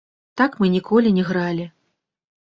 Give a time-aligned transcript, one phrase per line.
[0.39, 1.69] Так мы ніколі не гралі.